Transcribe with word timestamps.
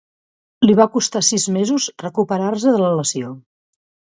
Li 0.65 0.75
va 0.79 0.87
costar 0.95 1.21
sis 1.27 1.45
mesos 1.57 1.85
recuperar-se 2.07 2.75
de 2.77 2.83
la 2.85 2.91
lesió. 3.03 3.31